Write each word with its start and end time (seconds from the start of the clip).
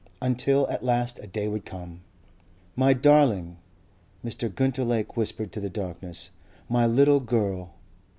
Until 0.19 0.67
at 0.67 0.83
last 0.83 1.19
a 1.21 1.27
day 1.27 1.47
would 1.47 1.63
come.... 1.63 2.01
"My 2.75 2.91
darling!" 2.91 3.59
Mr. 4.25 4.49
Gunter 4.51 4.83
Lake 4.83 5.15
whispered 5.15 5.51
to 5.51 5.59
the 5.59 5.69
darkness. 5.69 6.31
"My 6.67 6.87
little 6.87 7.19
guurl. 7.19 7.69